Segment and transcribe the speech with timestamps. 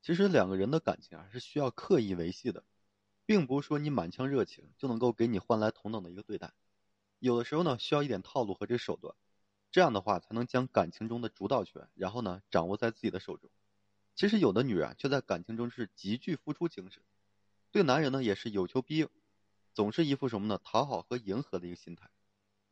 [0.00, 2.64] 其实两个人的感情啊是需要刻意维系的，
[3.26, 6.52] 并不是说你满腔热情就能够给你换来同等的一个对待。
[7.18, 9.14] 有的时候呢，需要一点套路和这手段，
[9.70, 13.50] 这样的话才能将感情中的主导权，然后呢掌握在自己的手中。
[14.14, 17.02] 其实有的女人却在感情中是极具付出精神，
[17.70, 19.08] 对男人呢也是有求必应，
[19.74, 22.08] 总是一副什么呢讨好和迎合的一个心态。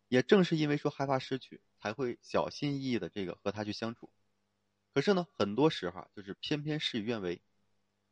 [0.08, 4.08] 也正是因为说害怕失去，才会小心翼翼的这个和他去相处。
[4.96, 7.42] 可是呢，很多时候，就是偏偏事与愿违。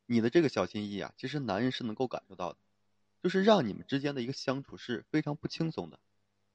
[0.05, 2.59] 你的这个小心翼翼啊，其实男人是能够感受到的，
[3.23, 5.99] 就是让你们之间的一个相处是非常不轻松的。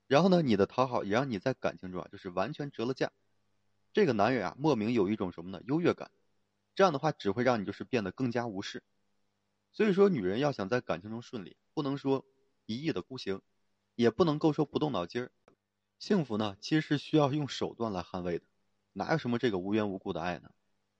[0.05, 3.11] 然后呢，你的讨好也让你在感情中啊，就是完全折了价。
[3.91, 5.63] 这个男人啊，莫名有一种什么呢？
[5.65, 6.11] 优越感。
[6.75, 8.83] 这样的话，只会让你就是变得更加无视。
[9.73, 12.23] 所以说，女人要想在感情中顺利，不能说
[12.67, 13.41] 一意的孤行，
[13.95, 15.31] 也不能够说不动脑筋儿。
[15.97, 18.45] 幸福呢，其实是需要用手段来捍卫的。
[18.99, 20.51] 哪有什么这个无缘无故的爱呢？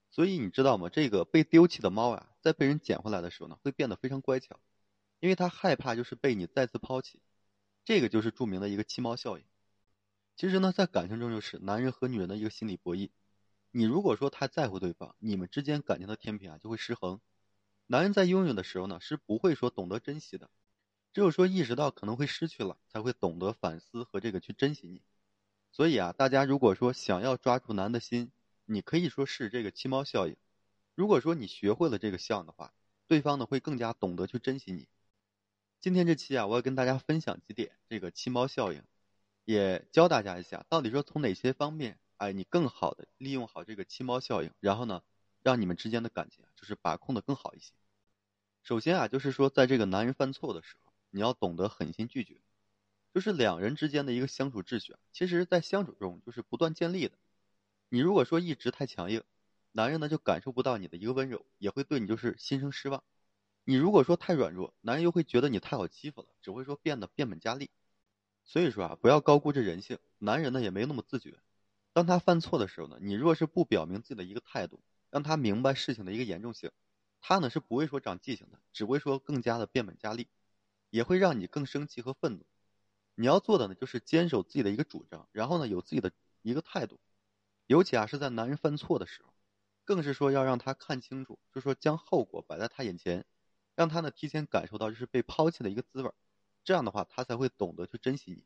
[0.09, 0.87] 所以你知道吗？
[0.87, 4.57] 这个被丢弃的猫啊，在被人捡回来的时候呢，会变得非常乖巧，
[5.19, 7.21] 因为它害怕就是被你再次抛弃。
[7.83, 9.43] 这个就是著名的一个弃猫效应。
[10.37, 13.09] 其实呢，在感情中就是男人和女人的一个心理博弈。
[13.71, 17.19] 你如果说太在乎对方，你们之间感情的天平啊就会失衡。
[17.87, 20.49] 男人在拥有的时候呢，是不会说懂得珍惜的，
[21.11, 25.01] 只有说意识到可能会失去了，才会懂得反思和这个去珍惜你。
[25.71, 28.31] 所以啊，大家如果说想要抓住男的心，
[28.65, 30.35] 你可以说是这个七猫效应。
[30.95, 32.73] 如果说你学会了这个效应的话，
[33.07, 34.87] 对方呢会更加懂得去珍惜你。
[35.79, 38.83] 今天这期啊，我要跟大家分享几点这个七猫效应，
[39.45, 45.01] 也教大家一下到底说从哪些方面，哎，你更好的利用好这个七猫效应，然后呢，
[45.41, 47.71] 让你们之间的感情啊就是把控的更好一些。
[48.63, 52.41] 首先啊，就是说在这个男人犯错的时候，你要懂得狠心拒绝。
[53.13, 57.17] 就是两人之间的一个相处秩序，其实，在相处中就是不断建立的。
[57.89, 59.23] 你如果说一直太强硬，
[59.71, 63.03] 男人呢就感受不到你的一个温柔，也会对你就是心生失望。
[63.63, 67.69] 你如果说太软弱，男人又会觉得你太好欺负了，只会说变得变本加厉。
[68.45, 69.99] 所以说啊，不要高估这人性。
[70.17, 71.39] 男人呢也没那么自觉，
[71.93, 76.71] 当他犯错的时候呢，你若是不表明自己的一个态度，让他明白事情的一个严重性，
[77.21, 80.27] 他呢是不会说长记性的，只会说更加的变本加厉，
[80.89, 82.45] 也会让你更生气和愤怒。
[83.19, 86.09] 你要做的呢，就是坚守自己的一个主张，然后呢，有自己的
[86.41, 87.01] 一个态度。
[87.67, 89.33] 尤其啊，是在男人犯错的时候，
[89.83, 93.25] 更是说要让他看清楚，就说将后果摆在他眼前，
[93.75, 96.09] 让他呢提前感受到就是被抛弃的一个滋味
[96.63, 98.45] 这样的话，他才会懂得去珍惜你。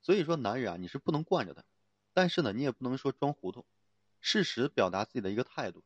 [0.00, 1.62] 所以说，男人啊，你是不能惯着他，
[2.14, 3.66] 但是呢，你也不能说装糊涂，
[4.22, 5.84] 适时表达自己的一个态度。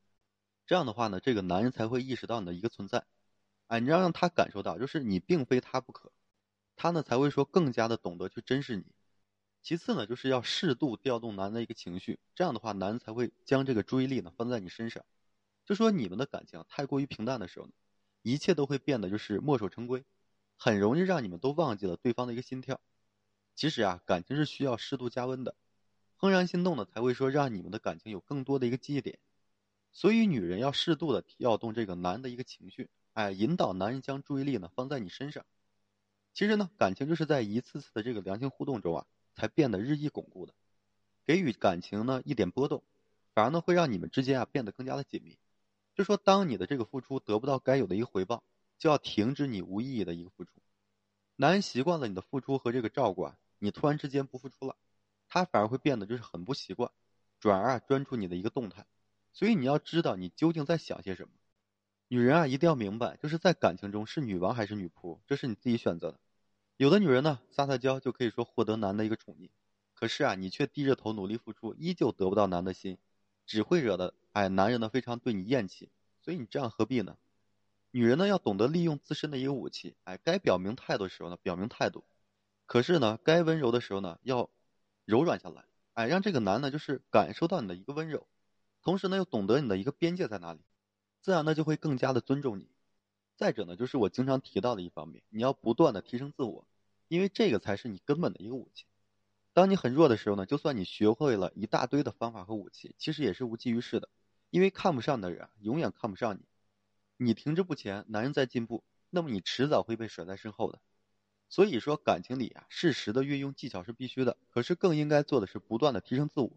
[0.66, 3.04] 这样的话呢，这个男人才会意识到你的一个存在。
[3.66, 6.12] 哎，你要让他感受到，就是你并非他不可。
[6.76, 8.84] 他呢才会说更加的懂得去珍视你。
[9.62, 15.02] 其次呢，就是要适度调动男的一个情绪，这样的话，男才会将这个注意力呢放在你身上。
[15.64, 17.72] 就说你们的感情太过于平淡的时候呢，
[18.20, 20.04] 一切都会变得就是墨守成规，
[20.58, 22.78] 很容易让你们都忘记了对方的一个心跳。
[23.54, 25.54] 其实啊，感情是需要适度加温的，
[26.18, 29.18] 怦然心动呢才会说让你们的感情有更多的一个记忆点。
[29.92, 35.46] 所以女人要适度的调动这个男的一个情绪，哎，引导男人将注意力呢放在你身上。
[36.34, 40.52] 其实呢，感情就是在一次次的这个良性互动中啊，才变得日益巩固的。
[41.24, 42.82] 给予感情呢一点波动，
[43.32, 45.38] 反而呢会让你们之间啊变得更加的紧密。
[45.94, 48.42] 就说当你的这个付出得不到该有的一个回报，
[48.78, 50.50] 就要停止你无意义的一个付出。
[51.36, 54.76] 男人习惯了你的付出和这个照顾啊，你突然之间不付出了，
[55.28, 56.90] 他反而会变得就是很不习惯，
[57.38, 58.84] 转而啊专注你的一个动态。
[59.32, 61.30] 所以你要知道你究竟在想些什么。
[62.08, 66.20] 女人啊一定要明白，就是在感情中是女王还是女仆，这是你自己选择的。
[66.76, 69.48] 有的女人呢，撒撒娇就可以说获得男的一个宠溺，
[69.94, 72.98] 可是啊，你却低着头努力付出，依旧得不到男的心，
[73.46, 75.88] 只会惹得哎男人呢非常对你厌弃。
[76.20, 77.16] 所以你这样何必呢？
[77.92, 82.02] 女人呢要懂得利用自身的一个武器，哎，该表明态度的时候呢表明态度，
[82.66, 84.50] 可是呢该温柔的时候呢要
[85.04, 88.26] 柔软下来，哎，让这个男的就是感受到你的一个温柔，
[88.82, 90.58] 同时呢又懂得你的一个边界在哪里，
[91.20, 92.66] 自然呢就会更加的尊重你。
[93.36, 96.66] 再者呢，就是我经常提到的一方面，你要不断的提升自我，
[97.08, 98.84] 因为这个才是你根本的一个武器。
[99.52, 104.08] 当你很弱的时候呢，就算你学会了一大堆的方法和武器，其实也是无济于事的，
[104.50, 106.40] 因为看不上的人永远看不上你。
[107.16, 110.80] 你停滞不前，男人在进步，那么你迟早会被甩在身后的。
[111.48, 116.50] 所以说，感情里啊，适时的运用技巧是必须的，可是更应该做的是不断的提升自我。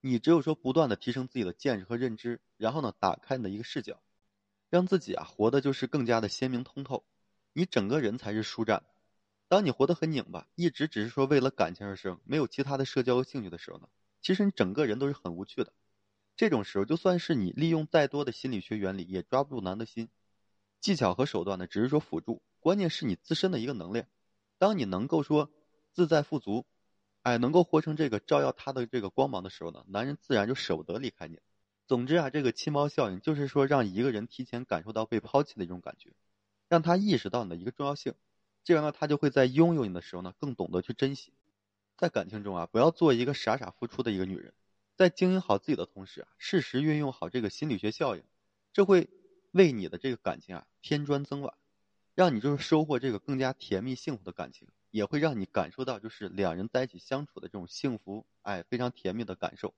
[0.00, 4.00] 你只有说不断的提升自己的见识和认知，然后呢，打开你的一个视角。
[4.72, 7.04] 让自己啊活的就是更加的鲜明通透，
[7.52, 8.82] 你整个人才是舒展。
[9.46, 13.88] 当你活得很拧巴，一直只是说为了感情而生，没有其他的社交和兴趣的时候呢，
[14.22, 15.74] 其实你整个人都是很无趣的。
[16.36, 20.08] 这种时候，就算是你利用再多的心理学原理，也抓不住男的心。
[20.80, 24.06] 技巧和手段呢，只是说辅助，关键是你自身的一个能量。
[24.56, 25.50] 当你能够说
[25.92, 26.64] 自在富足，
[27.20, 31.38] 哎，能够活成这个照耀他的这个光芒的时候呢，男人自然就舍不得离开你。
[31.92, 36.14] 总之啊，这个七猫效应就是说，让一个人提前感受到被抛弃的一种感觉，
[36.70, 38.14] 让他意识到你的一个重要性，
[38.64, 41.34] 这样呢，他就会在拥有你的时候呢，更懂得去珍惜。
[41.98, 44.54] 在感情中啊，不要做一个傻傻付出的一个女人，
[44.96, 48.22] 在经营好自己的同时啊，适时运用好这个心理学效应，
[48.72, 49.10] 这会。
[49.50, 51.52] 为你的这个感情啊添砖增瓦，
[52.14, 59.74] 让你就是收获这个更加甜蜜幸福的感情，也会让你感受到就是两人在一起相处的这种幸福，哎，非常甜蜜的感受。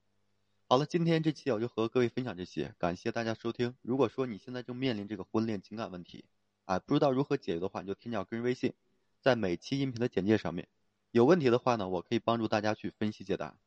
[0.67, 3.77] 好了，今天这期我就和各位分享这些，感谢大家收听。
[3.83, 6.25] 如果说你现在正面临这个婚恋情感问题，
[6.65, 8.73] 啊，不知道如何解决的话，你就添加我个人微信，
[9.21, 10.67] 在每期音频的简介上面，
[11.11, 13.59] 有问题的话呢，我可以帮助大家去分析解答。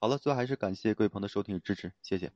[0.00, 2.32] 好了，最后还是感谢各位朋友的收听与支持，谢谢。